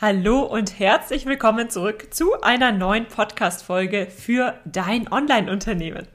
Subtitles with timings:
[0.00, 6.06] Hallo und herzlich willkommen zurück zu einer neuen Podcast-Folge für dein Online-Unternehmen.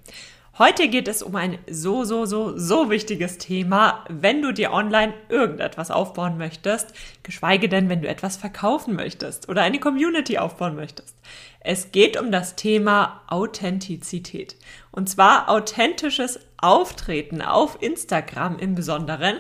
[0.58, 5.14] Heute geht es um ein so, so, so, so wichtiges Thema, wenn du dir online
[5.28, 6.94] irgendetwas aufbauen möchtest,
[7.24, 11.18] geschweige denn, wenn du etwas verkaufen möchtest oder eine Community aufbauen möchtest.
[11.60, 14.56] Es geht um das Thema Authentizität.
[14.92, 19.40] Und zwar authentisches Auftreten auf Instagram im Besonderen.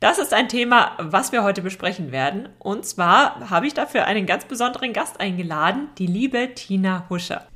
[0.00, 2.48] Das ist ein Thema, was wir heute besprechen werden.
[2.58, 7.46] Und zwar habe ich dafür einen ganz besonderen Gast eingeladen, die liebe Tina Huscher.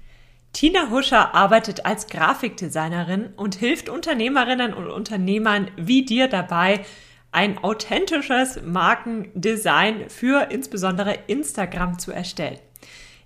[0.53, 6.85] Tina Huscher arbeitet als Grafikdesignerin und hilft Unternehmerinnen und Unternehmern wie dir dabei,
[7.31, 12.59] ein authentisches Markendesign für insbesondere Instagram zu erstellen.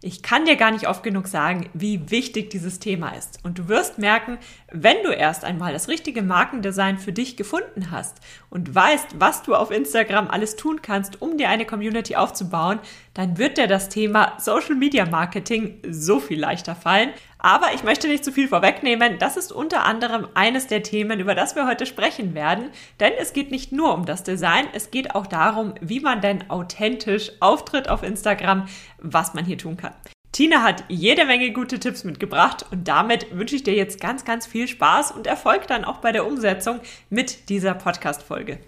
[0.05, 3.39] Ich kann dir gar nicht oft genug sagen, wie wichtig dieses Thema ist.
[3.45, 4.39] Und du wirst merken,
[4.73, 8.17] wenn du erst einmal das richtige Markendesign für dich gefunden hast
[8.49, 12.79] und weißt, was du auf Instagram alles tun kannst, um dir eine Community aufzubauen,
[13.13, 17.11] dann wird dir das Thema Social Media Marketing so viel leichter fallen.
[17.39, 19.19] Aber ich möchte nicht zu viel vorwegnehmen.
[19.19, 22.71] Das ist unter anderem eines der Themen, über das wir heute sprechen werden.
[23.01, 26.49] Denn es geht nicht nur um das Design, es geht auch darum, wie man denn
[26.51, 29.93] authentisch auftritt auf Instagram, was man hier tun kann.
[30.33, 34.47] Tina hat jede Menge gute Tipps mitgebracht und damit wünsche ich dir jetzt ganz, ganz
[34.47, 36.81] viel Spaß und Erfolg dann auch bei der Umsetzung
[37.11, 38.59] mit dieser Podcast-Folge.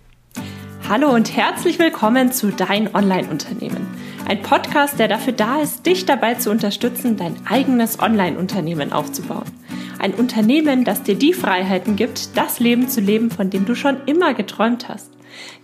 [0.87, 3.87] Hallo und herzlich willkommen zu Dein Online-Unternehmen.
[4.29, 9.51] Ein Podcast, der dafür da ist, dich dabei zu unterstützen, dein eigenes Online-Unternehmen aufzubauen.
[9.99, 13.97] Ein Unternehmen, das dir die Freiheiten gibt, das Leben zu leben, von dem du schon
[14.05, 15.14] immer geträumt hast.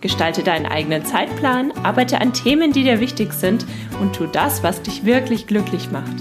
[0.01, 3.65] Gestalte deinen eigenen Zeitplan, arbeite an Themen, die dir wichtig sind
[4.01, 6.15] und tu das, was dich wirklich glücklich macht.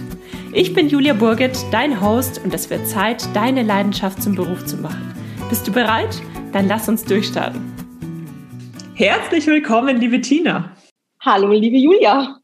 [0.53, 4.77] Ich bin Julia Burget, dein Host und es wird Zeit, deine Leidenschaft zum Beruf zu
[4.77, 5.15] machen.
[5.49, 6.21] Bist du bereit?
[6.53, 7.61] Dann lass uns durchstarten.
[8.95, 10.77] Herzlich willkommen, liebe Tina.
[11.21, 12.41] Hallo, liebe Julia.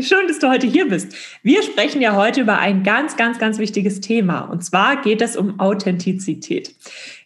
[0.00, 1.14] Schön, dass du heute hier bist.
[1.42, 4.40] Wir sprechen ja heute über ein ganz, ganz, ganz wichtiges Thema.
[4.40, 6.74] Und zwar geht es um Authentizität.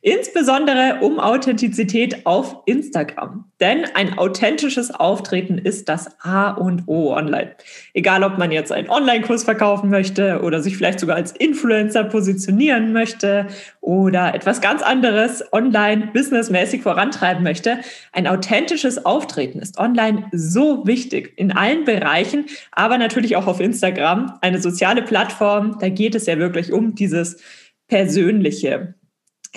[0.04, 3.44] Insbesondere um Authentizität auf Instagram.
[3.60, 7.52] Denn ein authentisches Auftreten ist das A und O online.
[7.94, 12.92] Egal, ob man jetzt einen Online-Kurs verkaufen möchte oder sich vielleicht sogar als Influencer positionieren
[12.92, 13.46] möchte
[13.80, 17.78] oder etwas ganz anderes online businessmäßig vorantreiben möchte.
[18.10, 24.36] Ein authentisches Auftreten ist online so wichtig in allen Bereichen, aber natürlich auch auf Instagram,
[24.40, 25.78] eine soziale Plattform.
[25.78, 27.40] Da geht es ja wirklich um dieses
[27.86, 28.96] Persönliche.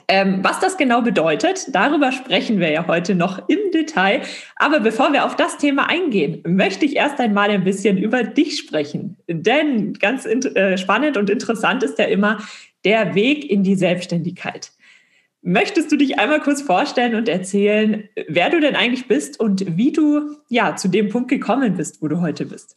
[0.07, 4.21] Ähm, was das genau bedeutet, darüber sprechen wir ja heute noch im Detail.
[4.57, 8.57] Aber bevor wir auf das Thema eingehen, möchte ich erst einmal ein bisschen über dich
[8.57, 9.17] sprechen.
[9.27, 12.39] Denn ganz äh, spannend und interessant ist ja immer
[12.83, 14.71] der Weg in die Selbstständigkeit.
[15.41, 19.91] Möchtest du dich einmal kurz vorstellen und erzählen, wer du denn eigentlich bist und wie
[19.91, 22.75] du ja zu dem Punkt gekommen bist, wo du heute bist?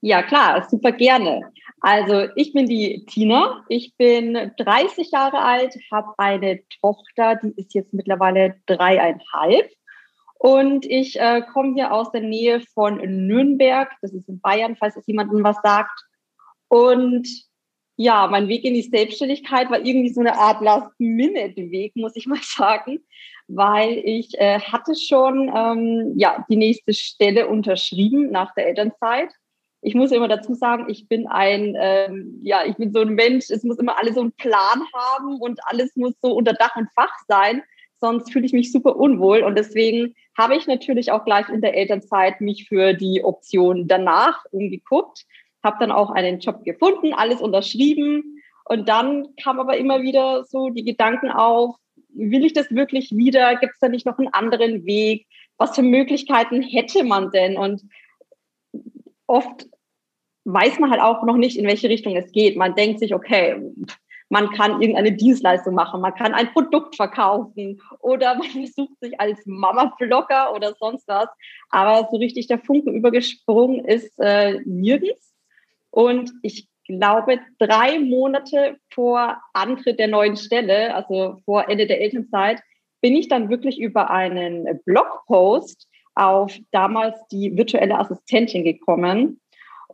[0.00, 1.40] Ja, klar, super gerne.
[1.80, 7.74] Also ich bin die Tina, ich bin 30 Jahre alt, habe eine Tochter, die ist
[7.74, 9.70] jetzt mittlerweile dreieinhalb.
[10.38, 14.96] Und ich äh, komme hier aus der Nähe von Nürnberg, das ist in Bayern, falls
[14.96, 16.04] es jemandem was sagt.
[16.68, 17.26] Und
[17.96, 22.40] ja, mein Weg in die Selbstständigkeit war irgendwie so eine Art Last-Minute-Weg, muss ich mal
[22.42, 23.00] sagen,
[23.46, 29.32] weil ich äh, hatte schon ähm, ja, die nächste Stelle unterschrieben nach der Elternzeit
[29.84, 33.50] ich muss immer dazu sagen, ich bin ein, ähm, ja, ich bin so ein Mensch,
[33.50, 36.88] es muss immer alles so einen Plan haben und alles muss so unter Dach und
[36.94, 37.62] Fach sein,
[38.00, 41.76] sonst fühle ich mich super unwohl und deswegen habe ich natürlich auch gleich in der
[41.76, 45.26] Elternzeit mich für die Option danach umgeguckt,
[45.62, 50.70] habe dann auch einen Job gefunden, alles unterschrieben und dann kam aber immer wieder so
[50.70, 51.76] die Gedanken auf,
[52.08, 53.56] will ich das wirklich wieder?
[53.56, 55.26] Gibt es da nicht noch einen anderen Weg?
[55.58, 57.58] Was für Möglichkeiten hätte man denn?
[57.58, 57.82] Und
[59.26, 59.66] oft
[60.44, 62.56] weiß man halt auch noch nicht, in welche Richtung es geht.
[62.56, 63.60] Man denkt sich, okay,
[64.28, 69.40] man kann irgendeine Dienstleistung machen, man kann ein Produkt verkaufen oder man versucht sich als
[69.46, 71.28] Mama-Blogger oder sonst was.
[71.70, 75.34] Aber so richtig der Funken übergesprungen ist äh, nirgends.
[75.90, 82.60] Und ich glaube, drei Monate vor Antritt der neuen Stelle, also vor Ende der Elternzeit,
[83.00, 89.40] bin ich dann wirklich über einen Blogpost auf damals die virtuelle Assistentin gekommen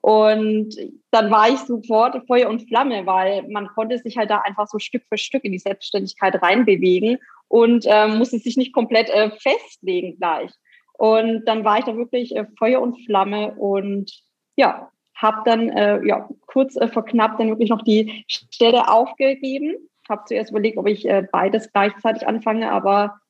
[0.02, 0.74] und
[1.10, 4.78] dann war ich sofort Feuer und Flamme, weil man konnte sich halt da einfach so
[4.78, 7.18] Stück für Stück in die Selbstständigkeit reinbewegen
[7.48, 10.50] und äh, musste sich nicht komplett äh, festlegen gleich.
[10.94, 14.10] Und dann war ich da wirklich äh, Feuer und Flamme und
[14.56, 19.74] ja, habe dann äh, ja, kurz äh, vor knapp dann wirklich noch die Stelle aufgegeben.
[20.08, 23.20] Habe zuerst überlegt, ob ich äh, beides gleichzeitig anfange, aber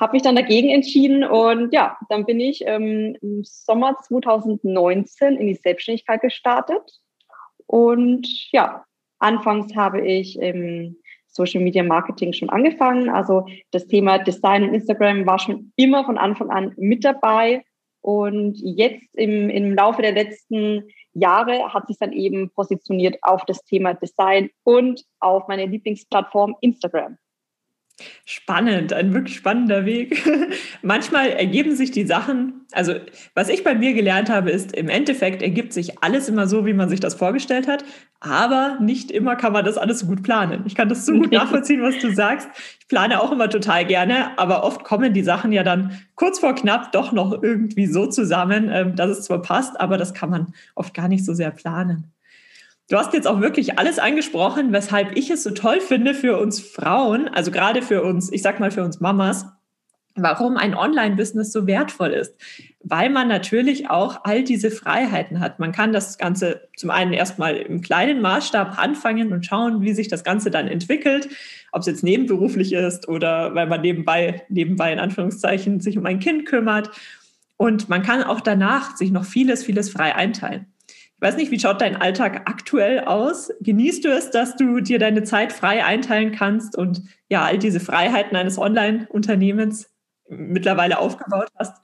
[0.00, 5.46] habe mich dann dagegen entschieden und ja, dann bin ich ähm, im Sommer 2019 in
[5.46, 7.00] die Selbstständigkeit gestartet.
[7.66, 8.84] Und ja,
[9.18, 10.96] anfangs habe ich im
[11.26, 13.08] Social Media Marketing schon angefangen.
[13.08, 17.64] Also das Thema Design und Instagram war schon immer von Anfang an mit dabei.
[18.00, 23.64] Und jetzt im, im Laufe der letzten Jahre hat sich dann eben positioniert auf das
[23.64, 27.18] Thema Design und auf meine Lieblingsplattform Instagram.
[28.24, 30.24] Spannend, ein wirklich spannender Weg.
[30.82, 32.94] Manchmal ergeben sich die Sachen, also
[33.34, 36.74] was ich bei mir gelernt habe, ist, im Endeffekt ergibt sich alles immer so, wie
[36.74, 37.84] man sich das vorgestellt hat,
[38.20, 40.62] aber nicht immer kann man das alles so gut planen.
[40.66, 42.48] Ich kann das so gut nachvollziehen, was du sagst.
[42.80, 46.54] Ich plane auch immer total gerne, aber oft kommen die Sachen ja dann kurz vor
[46.54, 50.52] knapp doch noch irgendwie so zusammen, ähm, dass es zwar passt, aber das kann man
[50.74, 52.12] oft gar nicht so sehr planen.
[52.88, 56.58] Du hast jetzt auch wirklich alles angesprochen, weshalb ich es so toll finde für uns
[56.58, 59.44] Frauen, also gerade für uns, ich sag mal für uns Mamas,
[60.14, 62.34] warum ein Online-Business so wertvoll ist.
[62.82, 65.58] Weil man natürlich auch all diese Freiheiten hat.
[65.58, 70.08] Man kann das Ganze zum einen erstmal im kleinen Maßstab anfangen und schauen, wie sich
[70.08, 71.28] das Ganze dann entwickelt.
[71.72, 76.20] Ob es jetzt nebenberuflich ist oder weil man nebenbei, nebenbei in Anführungszeichen sich um ein
[76.20, 76.90] Kind kümmert.
[77.58, 80.66] Und man kann auch danach sich noch vieles, vieles frei einteilen.
[81.20, 83.50] Ich weiß nicht, wie schaut dein Alltag aktuell aus?
[83.60, 87.80] Genießt du es, dass du dir deine Zeit frei einteilen kannst und ja, all diese
[87.80, 89.90] Freiheiten eines Online-Unternehmens
[90.28, 91.82] mittlerweile aufgebaut hast?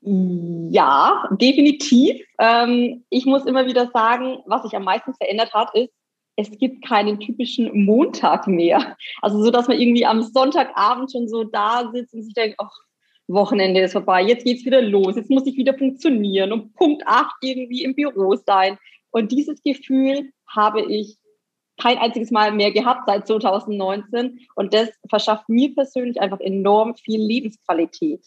[0.00, 2.18] Ja, definitiv.
[2.38, 5.92] Ähm, ich muss immer wieder sagen, was sich am meisten verändert hat, ist,
[6.36, 8.96] es gibt keinen typischen Montag mehr.
[9.20, 12.72] Also so, dass man irgendwie am Sonntagabend schon so da sitzt und sich denkt, ach,
[13.32, 17.30] Wochenende ist vorbei, jetzt geht's wieder los, jetzt muss ich wieder funktionieren und Punkt 8
[17.42, 18.78] irgendwie im Büro sein.
[19.10, 21.16] Und dieses Gefühl habe ich
[21.80, 24.40] kein einziges Mal mehr gehabt seit 2019.
[24.54, 28.24] Und das verschafft mir persönlich einfach enorm viel Lebensqualität.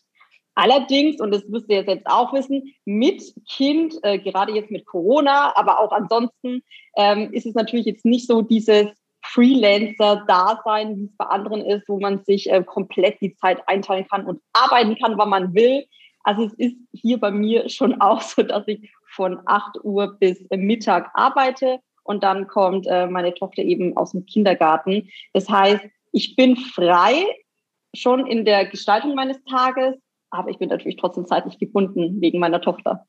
[0.56, 4.86] Allerdings, und das müsst ihr jetzt, jetzt auch wissen, mit Kind, äh, gerade jetzt mit
[4.86, 6.62] Corona, aber auch ansonsten,
[6.96, 8.88] ähm, ist es natürlich jetzt nicht so dieses
[9.34, 14.26] Freelancer-Dasein, wie es bei anderen ist, wo man sich äh, komplett die Zeit einteilen kann
[14.26, 15.86] und arbeiten kann, wann man will.
[16.24, 20.44] Also es ist hier bei mir schon auch so, dass ich von 8 Uhr bis
[20.52, 25.10] Mittag arbeite und dann kommt äh, meine Tochter eben aus dem Kindergarten.
[25.34, 27.26] Das heißt, ich bin frei
[27.96, 29.96] schon in der Gestaltung meines Tages,
[30.30, 33.06] aber ich bin natürlich trotzdem zeitlich gebunden wegen meiner Tochter.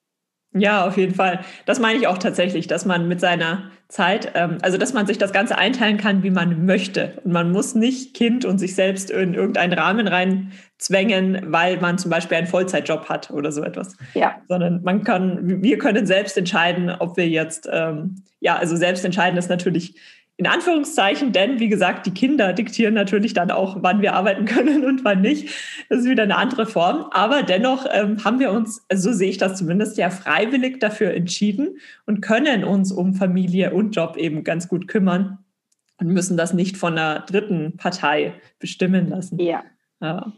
[0.56, 1.40] Ja, auf jeden Fall.
[1.66, 5.18] Das meine ich auch tatsächlich, dass man mit seiner Zeit, ähm, also dass man sich
[5.18, 7.20] das Ganze einteilen kann, wie man möchte.
[7.24, 12.10] Und man muss nicht Kind und sich selbst in irgendeinen Rahmen reinzwängen, weil man zum
[12.10, 13.96] Beispiel einen Vollzeitjob hat oder so etwas.
[14.14, 14.36] Ja.
[14.48, 19.36] Sondern man kann, wir können selbst entscheiden, ob wir jetzt, ähm, ja, also selbst entscheiden
[19.36, 19.96] ist natürlich
[20.36, 24.84] in Anführungszeichen, denn wie gesagt, die Kinder diktieren natürlich dann auch, wann wir arbeiten können
[24.84, 25.48] und wann nicht.
[25.88, 27.06] Das ist wieder eine andere Form.
[27.12, 31.78] Aber dennoch ähm, haben wir uns, so sehe ich das zumindest, ja freiwillig dafür entschieden
[32.06, 35.38] und können uns um Familie und Job eben ganz gut kümmern
[36.00, 39.38] und müssen das nicht von einer dritten Partei bestimmen lassen.
[39.38, 39.62] Ja.
[40.00, 40.32] ja.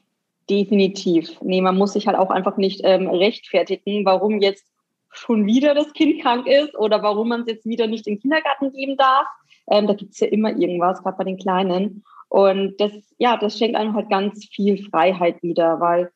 [0.51, 1.41] Definitiv.
[1.41, 4.67] Nee, man muss sich halt auch einfach nicht ähm, rechtfertigen, warum jetzt
[5.11, 8.21] schon wieder das Kind krank ist oder warum man es jetzt wieder nicht in den
[8.21, 9.27] Kindergarten geben darf
[9.69, 12.05] ähm, da gibt's ja immer irgendwas, gerade bei den Kleinen.
[12.29, 16.11] Und das, ja, das schenkt einem halt ganz viel Freiheit wieder, weil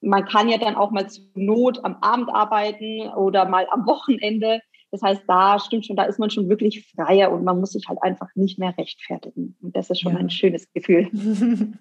[0.00, 4.60] man kann ja dann auch mal zur Not am Abend arbeiten oder mal am Wochenende.
[4.90, 7.86] Das heißt, da stimmt schon, da ist man schon wirklich freier und man muss sich
[7.88, 9.54] halt einfach nicht mehr rechtfertigen.
[9.60, 10.18] Und das ist schon ja.
[10.18, 11.08] ein schönes Gefühl.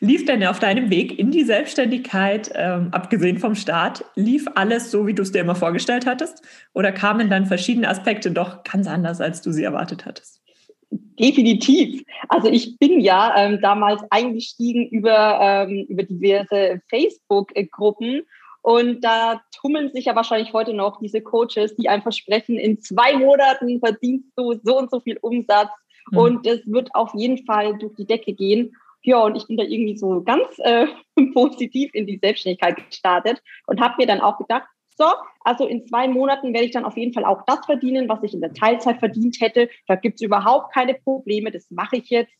[0.00, 5.06] lief denn auf deinem Weg in die Selbstständigkeit, ähm, abgesehen vom Start, lief alles so,
[5.06, 6.42] wie du es dir immer vorgestellt hattest?
[6.72, 10.40] Oder kamen dann verschiedene Aspekte doch ganz anders, als du sie erwartet hattest?
[10.90, 12.02] Definitiv.
[12.28, 18.22] Also ich bin ja ähm, damals eingestiegen über, ähm, über diverse Facebook-Gruppen
[18.68, 23.16] und da tummeln sich ja wahrscheinlich heute noch diese Coaches, die einem versprechen, in zwei
[23.16, 25.70] Monaten verdienst du so und so viel Umsatz
[26.10, 26.18] mhm.
[26.18, 28.76] und es wird auf jeden Fall durch die Decke gehen.
[29.02, 30.86] Ja, und ich bin da irgendwie so ganz äh,
[31.32, 35.06] positiv in die Selbstständigkeit gestartet und habe mir dann auch gedacht, so,
[35.44, 38.34] also in zwei Monaten werde ich dann auf jeden Fall auch das verdienen, was ich
[38.34, 39.70] in der Teilzeit verdient hätte.
[39.86, 42.34] Da gibt es überhaupt keine Probleme, das mache ich jetzt.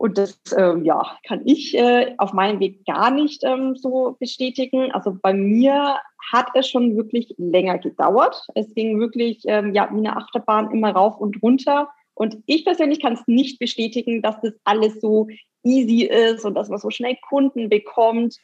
[0.00, 4.90] Und das ähm, ja, kann ich äh, auf meinem Weg gar nicht ähm, so bestätigen.
[4.92, 5.98] Also bei mir
[6.32, 8.46] hat es schon wirklich länger gedauert.
[8.54, 11.90] Es ging wirklich ähm, ja, wie eine Achterbahn immer rauf und runter.
[12.14, 15.28] Und ich persönlich kann es nicht bestätigen, dass das alles so
[15.64, 18.38] easy ist und dass man so schnell Kunden bekommt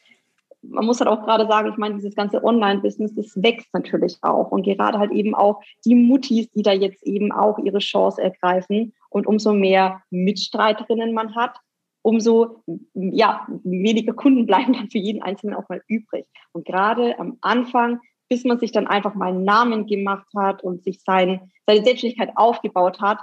[0.69, 4.51] man muss halt auch gerade sagen, ich meine, dieses ganze Online-Business, das wächst natürlich auch.
[4.51, 8.93] Und gerade halt eben auch die Muttis, die da jetzt eben auch ihre Chance ergreifen.
[9.09, 11.57] Und umso mehr Mitstreiterinnen man hat,
[12.01, 16.25] umso ja, weniger Kunden bleiben dann für jeden Einzelnen auch mal übrig.
[16.53, 17.99] Und gerade am Anfang,
[18.29, 22.31] bis man sich dann einfach mal einen Namen gemacht hat und sich sein, seine Selbstständigkeit
[22.35, 23.19] aufgebaut hat,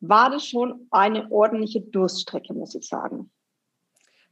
[0.00, 3.30] war das schon eine ordentliche Durststrecke, muss ich sagen.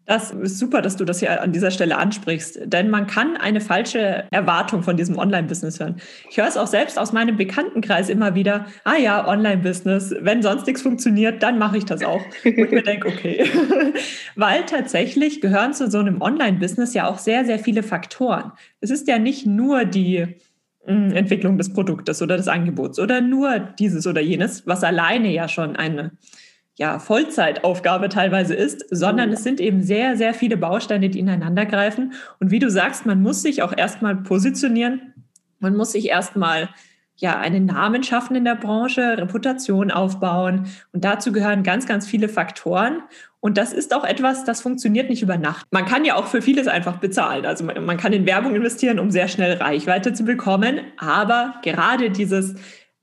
[0.09, 3.61] Das ist super, dass du das hier an dieser Stelle ansprichst, denn man kann eine
[3.61, 5.97] falsche Erwartung von diesem Online-Business hören.
[6.31, 10.67] Ich höre es auch selbst aus meinem Bekanntenkreis immer wieder, ah ja, Online-Business, wenn sonst
[10.67, 12.23] nichts funktioniert, dann mache ich das auch.
[12.45, 13.45] Und ich mir denke, okay,
[14.35, 18.53] weil tatsächlich gehören zu so einem Online-Business ja auch sehr, sehr viele Faktoren.
[18.81, 20.27] Es ist ja nicht nur die
[20.87, 25.49] hm, Entwicklung des Produktes oder des Angebots oder nur dieses oder jenes, was alleine ja
[25.49, 26.13] schon eine
[26.79, 32.13] ja, Vollzeitaufgabe teilweise ist, sondern es sind eben sehr, sehr viele Bausteine, die ineinander greifen.
[32.39, 35.13] Und wie du sagst, man muss sich auch erstmal positionieren.
[35.59, 36.69] Man muss sich erstmal
[37.17, 40.69] ja, einen Namen schaffen in der Branche, Reputation aufbauen.
[40.93, 43.03] Und dazu gehören ganz, ganz viele Faktoren.
[43.41, 45.67] Und das ist auch etwas, das funktioniert nicht über Nacht.
[45.73, 47.45] Man kann ja auch für vieles einfach bezahlen.
[47.45, 50.81] Also man, man kann in Werbung investieren, um sehr schnell Reichweite zu bekommen.
[50.97, 52.55] Aber gerade dieses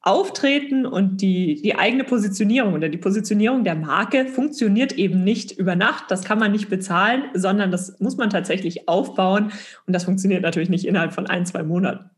[0.05, 5.75] Auftreten und die, die eigene Positionierung oder die Positionierung der Marke funktioniert eben nicht über
[5.75, 6.05] Nacht.
[6.09, 9.51] Das kann man nicht bezahlen, sondern das muss man tatsächlich aufbauen.
[9.87, 12.11] Und das funktioniert natürlich nicht innerhalb von ein, zwei Monaten.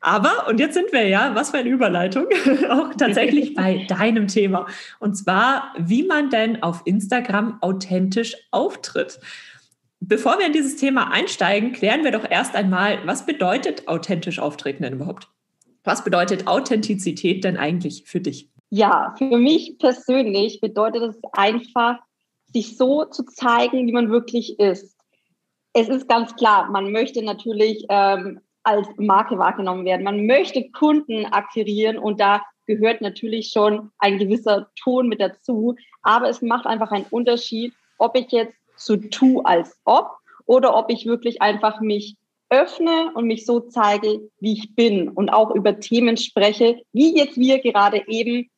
[0.00, 2.26] Aber, und jetzt sind wir ja, was für eine Überleitung,
[2.70, 4.66] auch tatsächlich bei deinem Thema.
[5.00, 9.18] Und zwar, wie man denn auf Instagram authentisch auftritt.
[9.98, 14.84] Bevor wir in dieses Thema einsteigen, klären wir doch erst einmal, was bedeutet authentisch auftreten
[14.84, 15.33] denn überhaupt?
[15.84, 18.48] Was bedeutet Authentizität denn eigentlich für dich?
[18.70, 21.98] Ja, für mich persönlich bedeutet es einfach,
[22.52, 24.96] sich so zu zeigen, wie man wirklich ist.
[25.72, 30.04] Es ist ganz klar, man möchte natürlich ähm, als Marke wahrgenommen werden.
[30.04, 35.76] Man möchte Kunden akquirieren und da gehört natürlich schon ein gewisser Ton mit dazu.
[36.02, 40.90] Aber es macht einfach einen Unterschied, ob ich jetzt so tue als ob oder ob
[40.90, 42.16] ich wirklich einfach mich
[42.54, 47.36] öffne und mich so zeige, wie ich bin und auch über Themen spreche, wie jetzt
[47.36, 48.48] wir gerade eben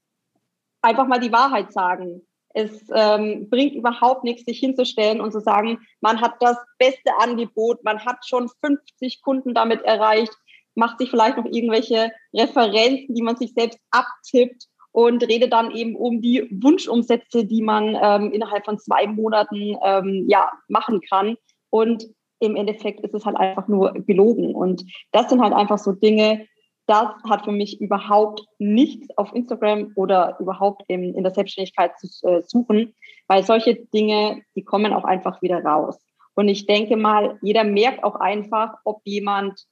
[0.83, 2.23] einfach mal die Wahrheit sagen.
[2.55, 7.85] Es ähm, bringt überhaupt nichts, sich hinzustellen und zu sagen, man hat das beste Angebot,
[7.85, 10.33] man hat schon 50 Kunden damit erreicht,
[10.75, 15.97] macht sich vielleicht noch irgendwelche Referenzen, die man sich selbst abtippt und redet dann eben
[15.97, 21.37] um die Wunschumsätze, die man ähm, innerhalb von zwei Monaten ähm, ja, machen kann.
[21.71, 22.07] Und
[22.41, 24.55] im Endeffekt ist es halt einfach nur gelogen.
[24.55, 26.47] Und das sind halt einfach so Dinge,
[26.87, 32.07] das hat für mich überhaupt nichts auf Instagram oder überhaupt in, in der Selbstständigkeit zu
[32.27, 32.95] äh, suchen,
[33.27, 35.99] weil solche Dinge, die kommen auch einfach wieder raus.
[36.35, 39.67] Und ich denke mal, jeder merkt auch einfach, ob jemand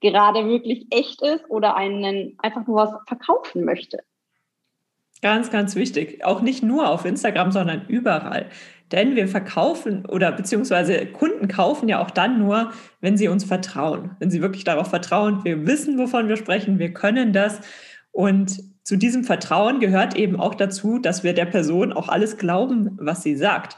[0.00, 3.98] gerade wirklich echt ist oder einen einfach nur was verkaufen möchte.
[5.22, 6.24] Ganz, ganz wichtig.
[6.24, 8.48] Auch nicht nur auf Instagram, sondern überall.
[8.92, 14.16] Denn wir verkaufen oder beziehungsweise Kunden kaufen ja auch dann nur, wenn sie uns vertrauen.
[14.18, 17.60] Wenn sie wirklich darauf vertrauen, wir wissen, wovon wir sprechen, wir können das.
[18.10, 22.98] Und zu diesem Vertrauen gehört eben auch dazu, dass wir der Person auch alles glauben,
[23.00, 23.76] was sie sagt.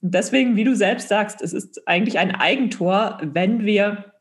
[0.00, 4.12] Und deswegen, wie du selbst sagst, es ist eigentlich ein Eigentor, wenn wir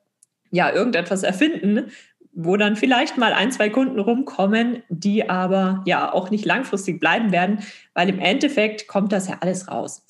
[0.51, 1.91] ja irgendetwas erfinden,
[2.33, 7.31] wo dann vielleicht mal ein, zwei Kunden rumkommen, die aber ja auch nicht langfristig bleiben
[7.31, 7.59] werden,
[7.93, 10.05] weil im Endeffekt kommt das ja alles raus.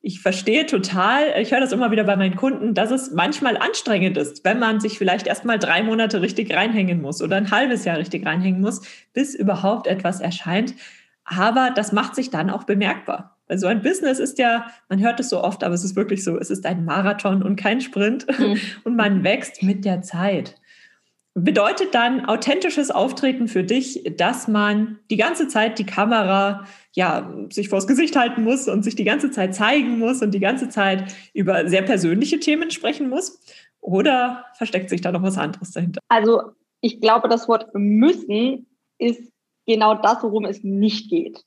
[0.00, 4.16] Ich verstehe total, ich höre das immer wieder bei meinen Kunden, dass es manchmal anstrengend
[4.16, 7.84] ist, wenn man sich vielleicht erst mal drei Monate richtig reinhängen muss oder ein halbes
[7.84, 10.74] Jahr richtig reinhängen muss, bis überhaupt etwas erscheint.
[11.24, 13.36] Aber das macht sich dann auch bemerkbar.
[13.48, 16.24] Weil so ein Business ist ja, man hört es so oft, aber es ist wirklich
[16.24, 18.58] so, es ist ein Marathon und kein Sprint mhm.
[18.84, 20.56] und man wächst mit der Zeit.
[21.38, 27.68] Bedeutet dann authentisches Auftreten für dich, dass man die ganze Zeit die Kamera ja sich
[27.68, 31.14] vors Gesicht halten muss und sich die ganze Zeit zeigen muss und die ganze Zeit
[31.34, 33.38] über sehr persönliche Themen sprechen muss?
[33.82, 36.00] Oder versteckt sich da noch was anderes dahinter?
[36.08, 36.40] Also
[36.80, 38.66] ich glaube, das Wort müssen
[38.96, 39.30] ist
[39.66, 41.44] genau das, worum es nicht geht.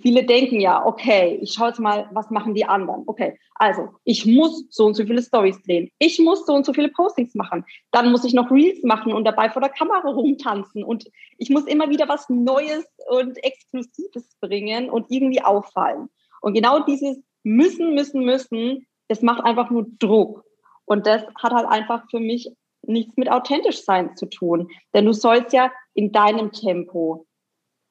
[0.00, 3.02] Viele denken ja, okay, ich schaue jetzt mal, was machen die anderen.
[3.06, 5.90] Okay, also ich muss so und so viele Stories drehen.
[5.98, 7.64] Ich muss so und so viele Postings machen.
[7.90, 10.82] Dann muss ich noch Reels machen und dabei vor der Kamera rumtanzen.
[10.82, 16.08] Und ich muss immer wieder was Neues und Exklusives bringen und irgendwie auffallen.
[16.40, 20.44] Und genau dieses müssen, müssen, müssen, das macht einfach nur Druck.
[20.84, 22.50] Und das hat halt einfach für mich
[22.82, 24.68] nichts mit authentisch sein zu tun.
[24.94, 27.26] Denn du sollst ja in deinem Tempo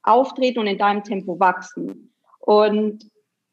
[0.03, 2.13] auftreten und in deinem Tempo wachsen.
[2.39, 3.10] Und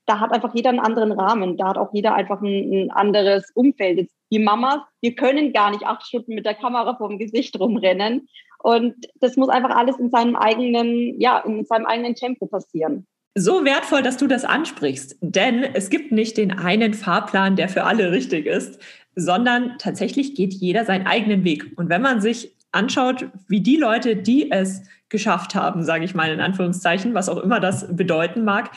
[0.07, 1.57] da hat einfach jeder einen anderen Rahmen.
[1.57, 3.99] Da hat auch jeder einfach ein, ein anderes Umfeld.
[3.99, 8.28] Jetzt die Mamas, wir können gar nicht acht Stunden mit der Kamera vorm Gesicht rumrennen.
[8.61, 13.07] Und das muss einfach alles in seinem eigenen, ja, in seinem eigenen Tempo passieren.
[13.35, 17.85] So wertvoll, dass du das ansprichst, denn es gibt nicht den einen Fahrplan, der für
[17.85, 18.81] alle richtig ist,
[19.14, 21.73] sondern tatsächlich geht jeder seinen eigenen Weg.
[21.76, 26.32] Und wenn man sich anschaut, wie die Leute, die es geschafft haben, sage ich mal
[26.32, 28.70] in Anführungszeichen, was auch immer das bedeuten mag,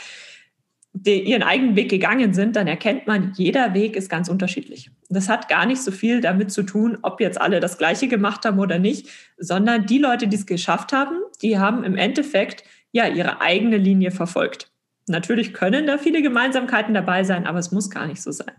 [0.93, 4.91] die ihren eigenen Weg gegangen sind, dann erkennt man, jeder Weg ist ganz unterschiedlich.
[5.09, 8.43] Das hat gar nicht so viel damit zu tun, ob jetzt alle das Gleiche gemacht
[8.45, 13.07] haben oder nicht, sondern die Leute, die es geschafft haben, die haben im Endeffekt ja
[13.07, 14.69] ihre eigene Linie verfolgt.
[15.07, 18.51] Natürlich können da viele Gemeinsamkeiten dabei sein, aber es muss gar nicht so sein.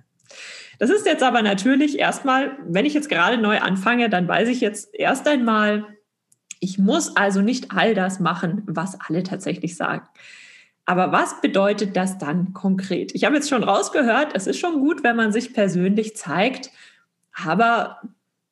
[0.82, 4.60] Das ist jetzt aber natürlich erstmal, wenn ich jetzt gerade neu anfange, dann weiß ich
[4.60, 5.86] jetzt erst einmal,
[6.58, 10.08] ich muss also nicht all das machen, was alle tatsächlich sagen.
[10.84, 13.14] Aber was bedeutet das dann konkret?
[13.14, 16.72] Ich habe jetzt schon rausgehört, es ist schon gut, wenn man sich persönlich zeigt,
[17.32, 18.00] aber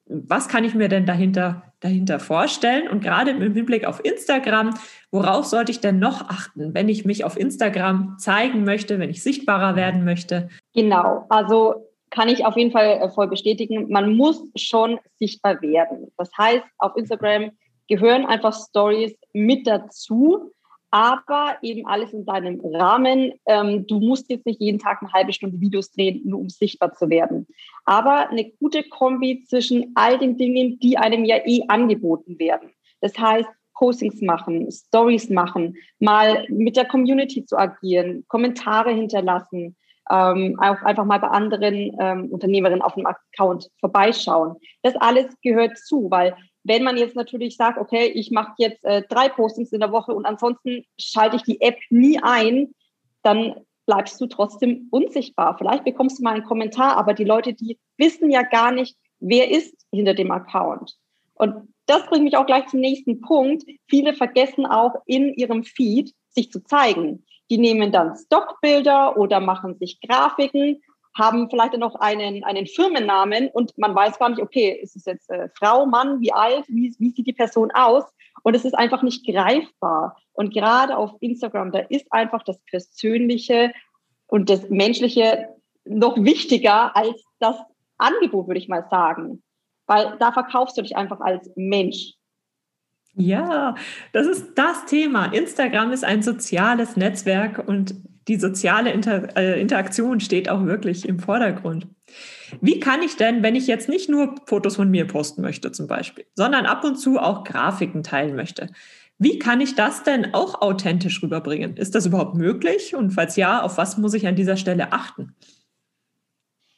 [0.06, 2.88] was kann ich mir denn dahinter, dahinter vorstellen?
[2.88, 4.74] Und gerade im Hinblick auf Instagram,
[5.10, 9.20] worauf sollte ich denn noch achten, wenn ich mich auf Instagram zeigen möchte, wenn ich
[9.20, 10.48] sichtbarer werden möchte?
[10.74, 16.12] Genau, also kann ich auf jeden Fall äh, voll bestätigen, man muss schon sichtbar werden.
[16.16, 17.52] Das heißt, auf Instagram
[17.88, 20.52] gehören einfach Stories mit dazu
[20.90, 23.32] aber eben alles in seinem Rahmen.
[23.46, 26.92] Ähm, du musst jetzt nicht jeden Tag eine halbe Stunde Videos drehen, nur um sichtbar
[26.92, 27.46] zu werden.
[27.84, 32.70] Aber eine gute Kombi zwischen all den Dingen, die einem ja eh angeboten werden.
[33.00, 39.76] Das heißt, Postings machen, Stories machen, mal mit der Community zu agieren, Kommentare hinterlassen,
[40.10, 44.56] ähm, auch einfach mal bei anderen ähm, Unternehmerinnen auf dem Account vorbeischauen.
[44.82, 49.02] Das alles gehört zu, weil wenn man jetzt natürlich sagt, okay, ich mache jetzt äh,
[49.08, 52.74] drei Postings in der Woche und ansonsten schalte ich die App nie ein,
[53.22, 53.54] dann
[53.86, 55.56] bleibst du trotzdem unsichtbar.
[55.56, 59.50] Vielleicht bekommst du mal einen Kommentar, aber die Leute, die wissen ja gar nicht, wer
[59.50, 60.96] ist hinter dem Account.
[61.34, 63.64] Und das bringt mich auch gleich zum nächsten Punkt.
[63.88, 67.24] Viele vergessen auch in ihrem Feed sich zu zeigen.
[67.50, 70.80] Die nehmen dann Stockbilder oder machen sich Grafiken
[71.18, 75.28] haben vielleicht noch einen, einen Firmennamen und man weiß gar nicht, okay, ist es jetzt
[75.30, 78.04] äh, Frau, Mann, wie alt, wie, wie sieht die Person aus?
[78.42, 80.16] Und es ist einfach nicht greifbar.
[80.32, 83.72] Und gerade auf Instagram, da ist einfach das Persönliche
[84.28, 85.48] und das Menschliche
[85.84, 87.56] noch wichtiger als das
[87.98, 89.42] Angebot, würde ich mal sagen.
[89.86, 92.14] Weil da verkaufst du dich einfach als Mensch.
[93.14, 93.74] Ja,
[94.12, 95.26] das ist das Thema.
[95.26, 97.94] Instagram ist ein soziales Netzwerk und
[98.28, 101.88] die soziale Inter äh, Interaktion steht auch wirklich im Vordergrund.
[102.60, 105.86] Wie kann ich denn, wenn ich jetzt nicht nur Fotos von mir posten möchte zum
[105.86, 108.68] Beispiel, sondern ab und zu auch Grafiken teilen möchte,
[109.18, 111.76] wie kann ich das denn auch authentisch rüberbringen?
[111.76, 112.94] Ist das überhaupt möglich?
[112.94, 115.34] Und falls ja, auf was muss ich an dieser Stelle achten?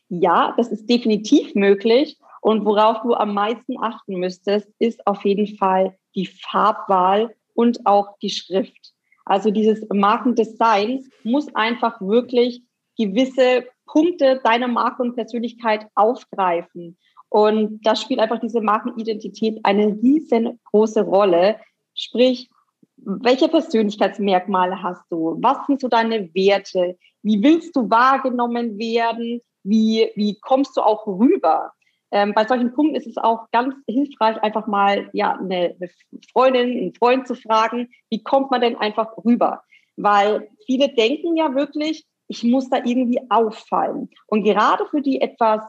[0.09, 2.19] Ja, das ist definitiv möglich.
[2.41, 8.19] Und worauf du am meisten achten müsstest, ist auf jeden Fall die Farbwahl und auch
[8.21, 8.93] die Schrift.
[9.25, 12.63] Also dieses Markendesign muss einfach wirklich
[12.97, 16.97] gewisse Punkte deiner Marke und Persönlichkeit aufgreifen.
[17.29, 21.57] Und das spielt einfach diese Markenidentität eine riesengroße Rolle.
[21.95, 22.51] Sprich,
[22.97, 25.37] welche Persönlichkeitsmerkmale hast du?
[25.41, 26.99] Was sind so deine Werte?
[27.23, 29.41] Wie willst du wahrgenommen werden?
[29.63, 31.73] Wie, wie kommst du auch rüber?
[32.13, 35.91] Ähm, bei solchen Punkten ist es auch ganz hilfreich, einfach mal ja, eine, eine
[36.31, 39.63] Freundin, einen Freund zu fragen, wie kommt man denn einfach rüber?
[39.97, 44.11] Weil viele denken ja wirklich, ich muss da irgendwie auffallen.
[44.27, 45.63] Und gerade für die etwas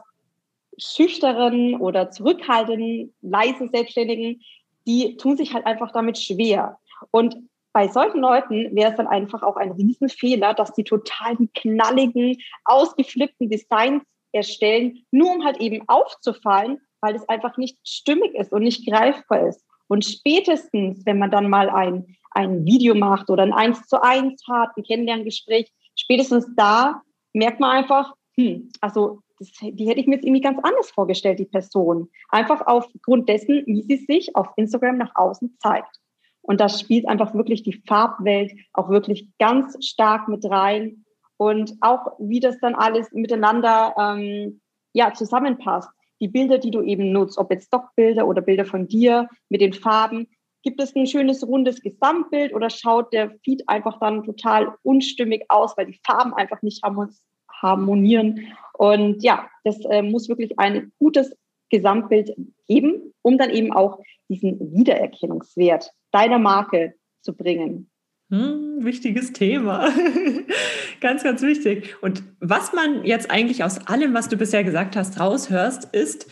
[0.78, 4.42] schüchteren oder zurückhaltenden, leise Selbstständigen,
[4.86, 6.78] die tun sich halt einfach damit schwer.
[7.10, 7.36] Und
[7.72, 12.36] bei solchen Leuten wäre es dann einfach auch ein Riesenfehler, dass die total die knalligen,
[12.64, 14.02] ausgeflippten Designs
[14.34, 19.48] erstellen, nur um halt eben aufzufallen, weil es einfach nicht stimmig ist und nicht greifbar
[19.48, 19.64] ist.
[19.88, 24.42] Und spätestens, wenn man dann mal ein, ein Video macht oder ein Eins zu eins
[24.48, 30.16] hat, ein Kennenlerngespräch, spätestens da merkt man einfach, hm, also das, die hätte ich mir
[30.16, 32.08] jetzt irgendwie ganz anders vorgestellt, die Person.
[32.28, 36.00] Einfach aufgrund dessen, wie sie sich auf Instagram nach außen zeigt.
[36.42, 41.03] Und das spielt einfach wirklich die Farbwelt auch wirklich ganz stark mit rein
[41.36, 44.60] und auch wie das dann alles miteinander ähm,
[44.92, 45.88] ja, zusammenpasst.
[46.20, 49.72] Die Bilder, die du eben nutzt, ob jetzt Stockbilder oder Bilder von dir mit den
[49.72, 50.28] Farben,
[50.62, 55.76] gibt es ein schönes rundes Gesamtbild oder schaut der Feed einfach dann total unstimmig aus,
[55.76, 56.82] weil die Farben einfach nicht
[57.60, 58.52] harmonieren.
[58.72, 61.36] Und ja, das äh, muss wirklich ein gutes
[61.70, 62.34] Gesamtbild
[62.66, 67.90] geben, um dann eben auch diesen Wiedererkennungswert deiner Marke zu bringen.
[68.30, 69.88] Hm, wichtiges Thema.
[71.00, 71.94] ganz, ganz wichtig.
[72.00, 76.26] Und was man jetzt eigentlich aus allem, was du bisher gesagt hast, raushörst, ist,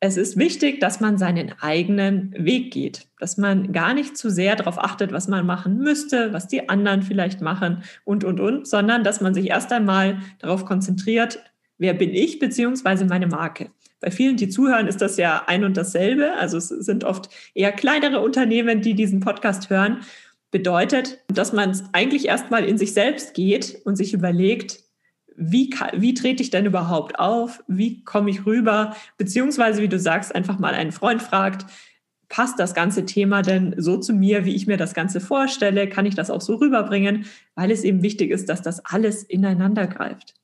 [0.00, 4.56] es ist wichtig, dass man seinen eigenen Weg geht, dass man gar nicht zu sehr
[4.56, 9.04] darauf achtet, was man machen müsste, was die anderen vielleicht machen und, und, und, sondern
[9.04, 11.38] dass man sich erst einmal darauf konzentriert,
[11.76, 13.70] wer bin ich beziehungsweise meine Marke.
[14.00, 16.32] Bei vielen, die zuhören, ist das ja ein und dasselbe.
[16.32, 19.98] Also es sind oft eher kleinere Unternehmen, die diesen Podcast hören.
[20.50, 24.80] Bedeutet, dass man eigentlich erstmal in sich selbst geht und sich überlegt,
[25.36, 27.62] wie, wie trete ich denn überhaupt auf?
[27.66, 28.94] Wie komme ich rüber?
[29.16, 31.66] Beziehungsweise, wie du sagst, einfach mal einen Freund fragt,
[32.28, 35.88] passt das ganze Thema denn so zu mir, wie ich mir das Ganze vorstelle?
[35.88, 37.26] Kann ich das auch so rüberbringen?
[37.54, 40.34] Weil es eben wichtig ist, dass das alles ineinander greift.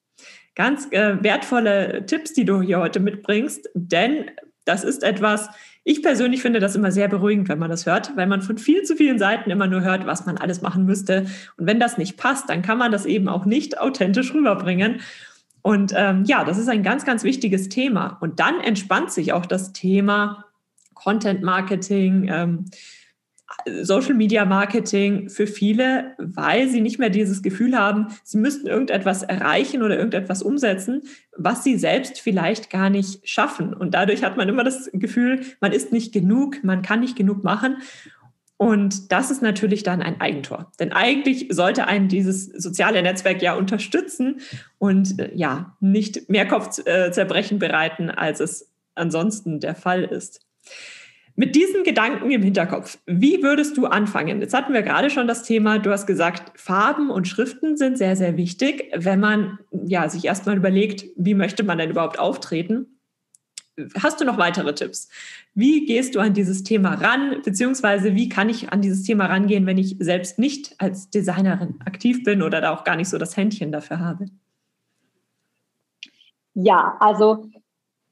[0.54, 4.30] Ganz äh, wertvolle Tipps, die du hier heute mitbringst, denn
[4.64, 5.48] das ist etwas,
[5.88, 8.82] ich persönlich finde das immer sehr beruhigend, wenn man das hört, weil man von viel
[8.82, 11.26] zu vielen Seiten immer nur hört, was man alles machen müsste.
[11.56, 15.00] Und wenn das nicht passt, dann kann man das eben auch nicht authentisch rüberbringen.
[15.62, 18.18] Und ähm, ja, das ist ein ganz, ganz wichtiges Thema.
[18.20, 20.44] Und dann entspannt sich auch das Thema
[20.94, 22.64] Content Marketing, ähm,
[23.82, 29.22] Social Media Marketing für viele, weil sie nicht mehr dieses Gefühl haben, sie müssten irgendetwas
[29.22, 31.02] erreichen oder irgendetwas umsetzen,
[31.36, 33.72] was sie selbst vielleicht gar nicht schaffen.
[33.72, 37.44] Und dadurch hat man immer das Gefühl, man ist nicht genug, man kann nicht genug
[37.44, 37.78] machen.
[38.58, 40.72] Und das ist natürlich dann ein Eigentor.
[40.80, 44.40] Denn eigentlich sollte einen dieses soziale Netzwerk ja unterstützen
[44.78, 50.46] und äh, ja, nicht mehr Kopfzerbrechen bereiten, als es ansonsten der Fall ist.
[51.38, 54.40] Mit diesen Gedanken im Hinterkopf, wie würdest du anfangen?
[54.40, 58.16] Jetzt hatten wir gerade schon das Thema, du hast gesagt, Farben und Schriften sind sehr,
[58.16, 62.86] sehr wichtig, wenn man ja, sich erstmal überlegt, wie möchte man denn überhaupt auftreten.
[64.02, 65.10] Hast du noch weitere Tipps?
[65.54, 69.66] Wie gehst du an dieses Thema ran, beziehungsweise wie kann ich an dieses Thema rangehen,
[69.66, 73.36] wenn ich selbst nicht als Designerin aktiv bin oder da auch gar nicht so das
[73.36, 74.24] Händchen dafür habe?
[76.54, 77.50] Ja, also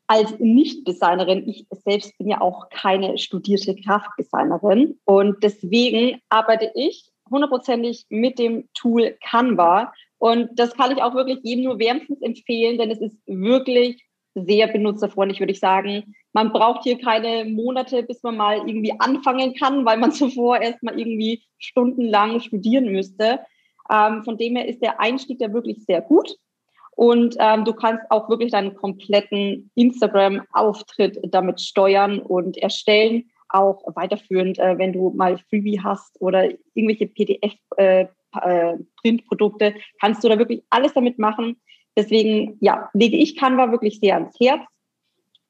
[0.06, 8.06] als Nicht-Designerin, ich selbst bin ja auch keine studierte Grafikdesignerin und deswegen arbeite ich hundertprozentig
[8.10, 12.90] mit dem Tool Canva und das kann ich auch wirklich jedem nur wärmstens empfehlen, denn
[12.90, 16.14] es ist wirklich sehr benutzerfreundlich, würde ich sagen.
[16.32, 20.82] Man braucht hier keine Monate, bis man mal irgendwie anfangen kann, weil man zuvor erst
[20.82, 23.40] mal irgendwie stundenlang studieren müsste.
[23.90, 26.36] Ähm, von dem her ist der Einstieg da wirklich sehr gut.
[26.96, 33.30] Und ähm, du kannst auch wirklich deinen kompletten Instagram-Auftritt damit steuern und erstellen.
[33.48, 40.28] Auch weiterführend, äh, wenn du mal Freebie hast oder irgendwelche PDF-Printprodukte, äh, äh, kannst du
[40.28, 41.56] da wirklich alles damit machen.
[41.96, 44.62] Deswegen, ja, lege ich Canva wirklich sehr ans Herz.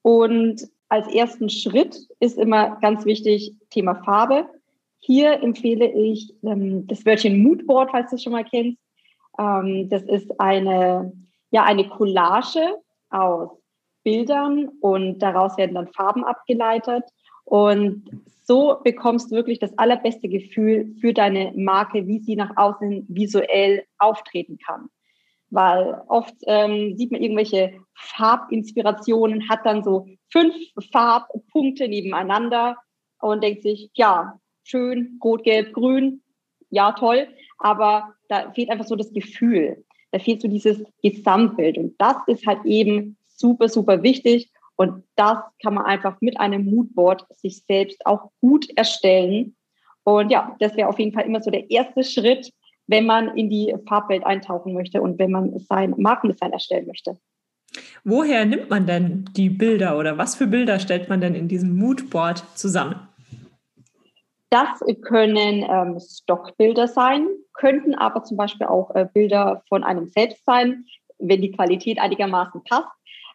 [0.02, 4.46] Und als ersten Schritt ist immer ganz wichtig Thema Farbe.
[5.00, 8.78] Hier empfehle ich ähm, das Wörtchen Moodboard, falls du es schon mal kennst.
[9.38, 11.12] Ähm, das ist eine
[11.54, 12.78] ja eine Collage
[13.10, 13.48] aus
[14.02, 17.04] Bildern und daraus werden dann Farben abgeleitet.
[17.44, 18.10] Und
[18.42, 23.84] so bekommst du wirklich das allerbeste Gefühl für deine Marke, wie sie nach außen visuell
[23.98, 24.88] auftreten kann.
[25.50, 30.56] Weil oft ähm, sieht man irgendwelche Farbinspirationen, hat dann so fünf
[30.90, 32.76] Farbpunkte nebeneinander
[33.20, 36.20] und denkt sich, ja, schön, rot, gelb, grün,
[36.70, 39.83] ja, toll, aber da fehlt einfach so das Gefühl.
[40.14, 41.76] Da fehlt so dieses Gesamtbild.
[41.76, 44.48] Und das ist halt eben super, super wichtig.
[44.76, 49.56] Und das kann man einfach mit einem Moodboard sich selbst auch gut erstellen.
[50.04, 52.52] Und ja, das wäre auf jeden Fall immer so der erste Schritt,
[52.86, 57.18] wenn man in die Farbwelt eintauchen möchte und wenn man sein Markendesign erstellen möchte.
[58.04, 61.74] Woher nimmt man denn die Bilder oder was für Bilder stellt man denn in diesem
[61.76, 63.08] Moodboard zusammen?
[64.54, 70.44] Das können ähm, Stockbilder sein, könnten aber zum Beispiel auch äh, Bilder von einem selbst
[70.44, 70.84] sein,
[71.18, 72.86] wenn die Qualität einigermaßen passt.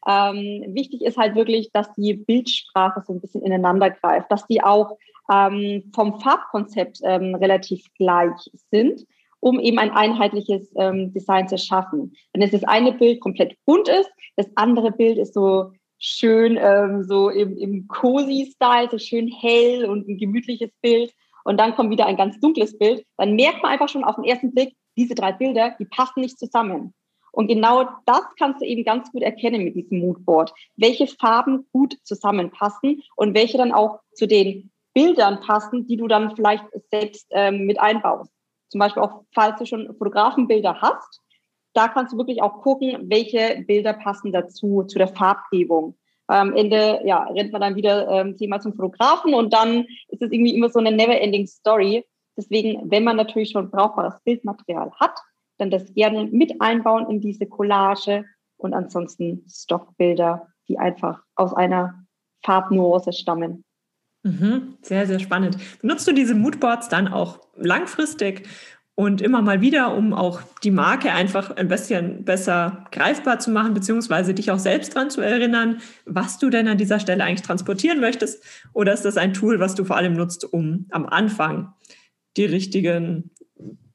[0.08, 4.64] Ähm, wichtig ist halt wirklich, dass die Bildsprache so ein bisschen ineinander greift, dass die
[4.64, 4.98] auch
[5.30, 9.06] ähm, vom Farbkonzept ähm, relativ gleich sind,
[9.42, 12.14] um eben ein einheitliches ähm, Design zu schaffen.
[12.32, 17.04] Wenn es das eine Bild komplett bunt ist, das andere Bild ist so schön ähm,
[17.04, 21.14] so im, im Cozy-Style, so schön hell und ein gemütliches Bild.
[21.44, 23.06] Und dann kommt wieder ein ganz dunkles Bild.
[23.18, 26.40] Dann merkt man einfach schon auf den ersten Blick, diese drei Bilder, die passen nicht
[26.40, 26.94] zusammen.
[27.32, 31.96] Und genau das kannst du eben ganz gut erkennen mit diesem Moodboard, welche Farben gut
[32.04, 37.66] zusammenpassen und welche dann auch zu den Bildern passen, die du dann vielleicht selbst ähm,
[37.66, 38.32] mit einbaust.
[38.70, 41.22] Zum Beispiel auch, falls du schon Fotografenbilder hast,
[41.80, 45.96] da kannst du wirklich auch gucken, welche Bilder passen dazu, zu der Farbgebung.
[46.28, 50.30] Am Ende ja, rennt man dann wieder ähm, Thema zum Fotografen und dann ist es
[50.30, 52.06] irgendwie immer so eine never-ending Story.
[52.36, 55.18] Deswegen, wenn man natürlich schon brauchbares Bildmaterial hat,
[55.58, 58.26] dann das gerne mit einbauen in diese Collage
[58.58, 62.04] und ansonsten Stockbilder, die einfach aus einer
[62.44, 63.64] Farbnuance stammen.
[64.24, 65.58] Mhm, sehr, sehr spannend.
[65.82, 68.50] Benutzt du diese Moodboards dann auch langfristig
[69.00, 73.74] und immer mal wieder, um auch die Marke einfach ein bisschen besser greifbar zu machen,
[73.74, 78.02] beziehungsweise dich auch selbst daran zu erinnern, was du denn an dieser Stelle eigentlich transportieren
[78.02, 78.44] möchtest?
[78.74, 81.74] Oder ist das ein Tool, was du vor allem nutzt, um am Anfang
[82.36, 83.32] die richtigen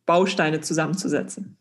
[0.07, 1.59] Bausteine zusammenzusetzen?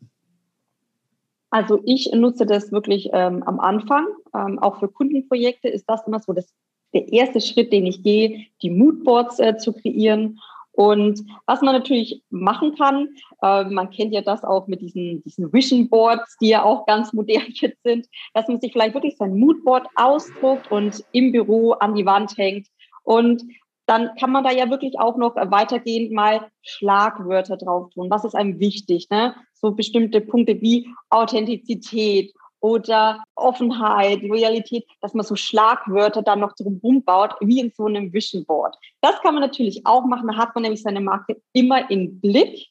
[1.50, 4.06] Also ich nutze das wirklich ähm, am Anfang.
[4.34, 6.46] Ähm, auch für Kundenprojekte ist das immer so das,
[6.94, 10.40] der erste Schritt, den ich gehe, die Moodboards äh, zu kreieren
[10.76, 13.08] und was man natürlich machen kann,
[13.42, 17.12] äh, man kennt ja das auch mit diesen, diesen Vision Boards, die ja auch ganz
[17.12, 21.94] modern jetzt sind, dass man sich vielleicht wirklich sein Moodboard ausdruckt und im Büro an
[21.94, 22.66] die Wand hängt.
[23.04, 23.44] Und
[23.86, 28.10] dann kann man da ja wirklich auch noch weitergehend mal Schlagwörter drauf tun.
[28.10, 29.08] Was ist einem wichtig?
[29.10, 29.34] Ne?
[29.52, 32.32] So bestimmte Punkte wie Authentizität
[32.64, 38.10] oder Offenheit, Loyalität, dass man so Schlagwörter dann noch drumherum baut, wie in so einem
[38.10, 38.74] Vision Board.
[39.02, 42.68] Das kann man natürlich auch machen, da hat man nämlich seine Marke immer im Blick.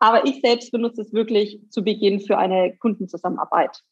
[0.00, 3.84] Aber ich selbst benutze es wirklich zu Beginn für eine Kundenzusammenarbeit.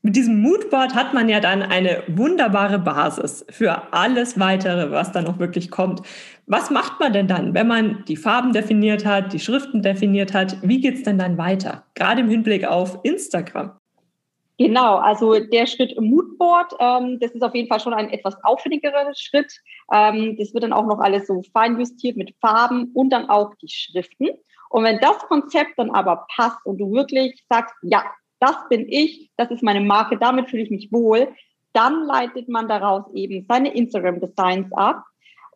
[0.00, 5.24] Mit diesem Moodboard hat man ja dann eine wunderbare Basis für alles weitere, was dann
[5.24, 6.00] noch wirklich kommt.
[6.46, 10.56] Was macht man denn dann, wenn man die Farben definiert hat, die Schriften definiert hat?
[10.62, 11.84] Wie geht es denn dann weiter?
[11.94, 13.72] Gerade im Hinblick auf Instagram.
[14.60, 19.10] Genau, also der Schritt Moodboard, ähm, das ist auf jeden Fall schon ein etwas aufwendigerer
[19.16, 19.50] Schritt.
[19.90, 23.54] Ähm, das wird dann auch noch alles so fein justiert mit Farben und dann auch
[23.62, 24.28] die Schriften.
[24.68, 28.04] Und wenn das Konzept dann aber passt und du wirklich sagst, ja,
[28.38, 31.28] das bin ich, das ist meine Marke, damit fühle ich mich wohl,
[31.72, 35.04] dann leitet man daraus eben seine Instagram-Designs ab.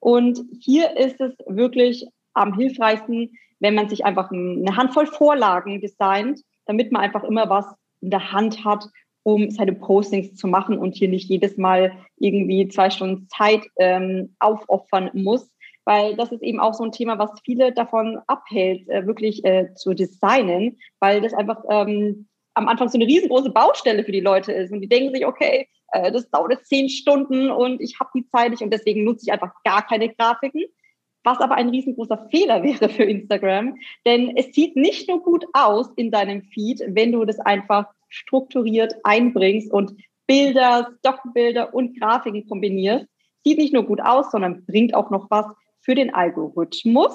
[0.00, 6.40] Und hier ist es wirklich am hilfreichsten, wenn man sich einfach eine Handvoll Vorlagen designt,
[6.64, 7.66] damit man einfach immer was
[8.04, 8.86] in der Hand hat,
[9.22, 14.36] um seine Postings zu machen und hier nicht jedes Mal irgendwie zwei Stunden Zeit ähm,
[14.38, 15.50] aufopfern muss.
[15.86, 19.74] Weil das ist eben auch so ein Thema, was viele davon abhält, äh, wirklich äh,
[19.74, 24.52] zu designen, weil das einfach ähm, am Anfang so eine riesengroße Baustelle für die Leute
[24.52, 24.72] ist.
[24.72, 28.50] Und die denken sich, okay, äh, das dauert zehn Stunden und ich habe die Zeit
[28.50, 30.64] nicht und deswegen nutze ich einfach gar keine Grafiken
[31.24, 35.88] was aber ein riesengroßer Fehler wäre für Instagram, denn es sieht nicht nur gut aus
[35.96, 39.94] in deinem Feed, wenn du das einfach strukturiert einbringst und
[40.26, 43.06] Bilder, Stockbilder und Grafiken kombinierst.
[43.44, 45.46] Sieht nicht nur gut aus, sondern bringt auch noch was
[45.80, 47.12] für den Algorithmus,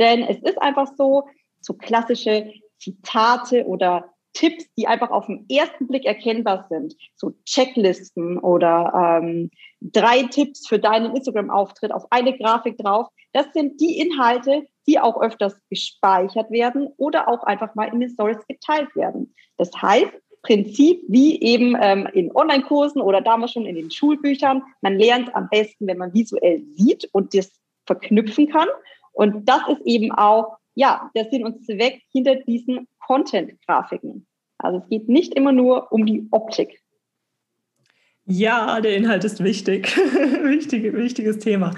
[0.00, 1.28] denn es ist einfach so,
[1.60, 8.38] so klassische Zitate oder Tipps, die einfach auf den ersten Blick erkennbar sind, so Checklisten
[8.38, 14.68] oder ähm, drei Tipps für deinen Instagram-Auftritt auf eine Grafik drauf, das sind die Inhalte,
[14.86, 19.34] die auch öfters gespeichert werden oder auch einfach mal in den Stories geteilt werden.
[19.56, 24.96] Das heißt, Prinzip wie eben ähm, in Online-Kursen oder damals schon in den Schulbüchern, man
[24.96, 27.50] lernt am besten, wenn man visuell sieht und das
[27.86, 28.68] verknüpfen kann.
[29.12, 34.27] Und das ist eben auch ja, der Sinn und Zweck hinter diesen Content-Grafiken.
[34.58, 36.82] Also es geht nicht immer nur um die Optik.
[38.30, 39.96] Ja, der Inhalt ist wichtig.
[40.42, 41.70] Wichtig, wichtiges Thema.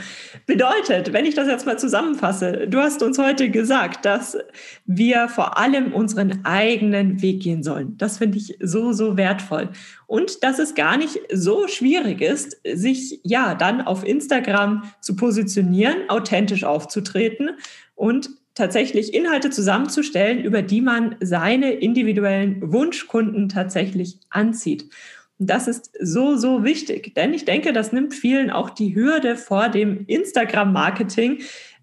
[0.46, 4.36] Bedeutet, wenn ich das jetzt mal zusammenfasse, du hast uns heute gesagt, dass
[4.84, 7.96] wir vor allem unseren eigenen Weg gehen sollen.
[7.98, 9.68] Das finde ich so, so wertvoll.
[10.08, 16.08] Und dass es gar nicht so schwierig ist, sich ja dann auf Instagram zu positionieren,
[16.08, 17.50] authentisch aufzutreten
[17.94, 18.28] und
[18.60, 24.90] tatsächlich Inhalte zusammenzustellen, über die man seine individuellen Wunschkunden tatsächlich anzieht.
[25.38, 29.70] Das ist so, so wichtig, denn ich denke, das nimmt vielen auch die Hürde vor
[29.70, 31.38] dem Instagram-Marketing,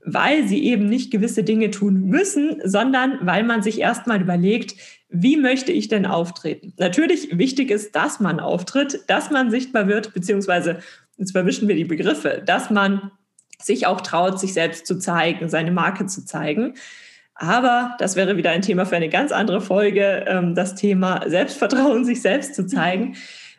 [0.05, 4.75] weil sie eben nicht gewisse Dinge tun müssen, sondern weil man sich erstmal überlegt,
[5.09, 6.73] wie möchte ich denn auftreten?
[6.77, 10.77] Natürlich wichtig ist, dass man auftritt, dass man sichtbar wird, beziehungsweise,
[11.17, 13.11] jetzt verwischen wir die Begriffe, dass man
[13.61, 16.75] sich auch traut, sich selbst zu zeigen, seine Marke zu zeigen.
[17.35, 22.05] Aber das wäre wieder ein Thema für eine ganz andere Folge, ähm, das Thema Selbstvertrauen,
[22.05, 23.15] sich selbst zu zeigen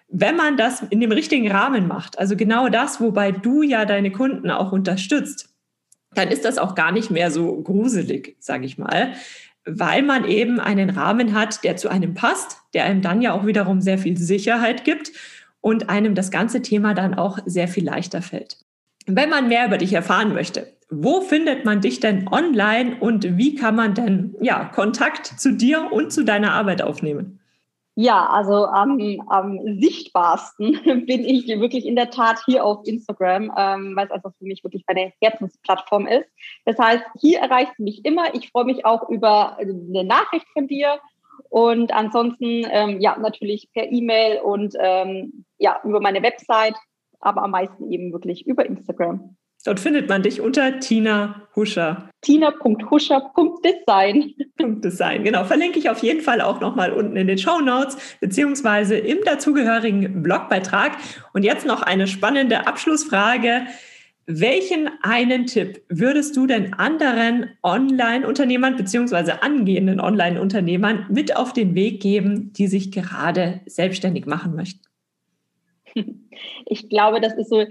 [0.09, 4.11] wenn man das in dem richtigen Rahmen macht, also genau das, wobei du ja deine
[4.11, 5.51] Kunden auch unterstützt,
[6.15, 9.13] dann ist das auch gar nicht mehr so gruselig, sage ich mal,
[9.67, 13.45] weil man eben einen Rahmen hat, der zu einem passt, der einem dann ja auch
[13.45, 15.13] wiederum sehr viel Sicherheit gibt
[15.61, 18.57] und einem das ganze Thema dann auch sehr viel leichter fällt.
[19.11, 23.55] Wenn man mehr über dich erfahren möchte, wo findet man dich denn online und wie
[23.55, 27.41] kann man denn ja Kontakt zu dir und zu deiner Arbeit aufnehmen?
[27.95, 33.97] Ja, also am, am sichtbarsten bin ich wirklich in der Tat hier auf Instagram, ähm,
[33.97, 36.29] weil es einfach für mich wirklich eine Herzensplattform ist.
[36.65, 38.35] Das heißt, hier erreicht du mich immer.
[38.35, 41.01] Ich freue mich auch über eine Nachricht von dir
[41.49, 46.77] und ansonsten ähm, ja natürlich per E-Mail und ähm, ja über meine Website
[47.21, 49.37] aber am meisten eben wirklich über Instagram.
[49.65, 52.09] Dort findet man dich unter Tina Huscher.
[52.23, 54.35] Tina.huscher.design.
[54.59, 55.45] Design, genau.
[55.45, 60.23] Verlinke ich auf jeden Fall auch nochmal unten in den Show Notes beziehungsweise im dazugehörigen
[60.23, 60.93] Blogbeitrag.
[61.33, 63.67] Und jetzt noch eine spannende Abschlussfrage.
[64.27, 72.01] Welchen einen Tipp würdest du denn anderen Online-Unternehmern beziehungsweise angehenden Online-Unternehmern mit auf den Weg
[72.01, 74.88] geben, die sich gerade selbstständig machen möchten?
[76.67, 77.65] Ich glaube, das ist so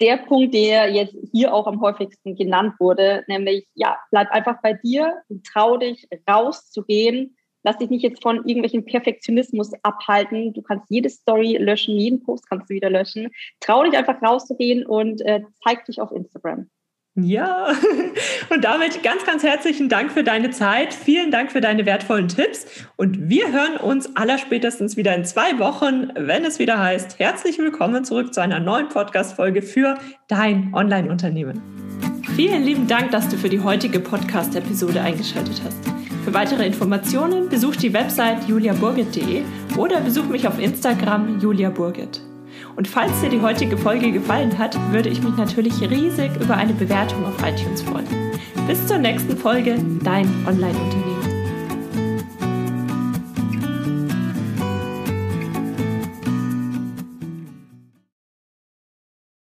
[0.00, 4.74] der Punkt, der jetzt hier auch am häufigsten genannt wurde, nämlich, ja, bleib einfach bei
[4.74, 5.22] dir,
[5.52, 10.52] trau dich rauszugehen, lass dich nicht jetzt von irgendwelchen Perfektionismus abhalten.
[10.52, 13.30] Du kannst jede Story löschen, jeden Post kannst du wieder löschen.
[13.60, 16.70] Trau dich einfach rauszugehen und äh, zeig dich auf Instagram.
[17.20, 17.72] Ja,
[18.50, 20.94] und damit ganz, ganz herzlichen Dank für deine Zeit.
[20.94, 22.66] Vielen Dank für deine wertvollen Tipps.
[22.96, 28.04] Und wir hören uns allerspätestens wieder in zwei Wochen, wenn es wieder heißt, herzlich willkommen
[28.04, 31.60] zurück zu einer neuen Podcast-Folge für dein Online-Unternehmen.
[32.36, 35.78] Vielen lieben Dank, dass du für die heutige Podcast-Episode eingeschaltet hast.
[36.24, 39.42] Für weitere Informationen besuch die Website juliaburgit.de
[39.76, 42.27] oder besuch mich auf Instagram juliaburgit.
[42.78, 46.72] Und falls dir die heutige Folge gefallen hat, würde ich mich natürlich riesig über eine
[46.72, 48.06] Bewertung auf iTunes freuen.
[48.68, 51.17] Bis zur nächsten Folge, dein Online-Unternehmen.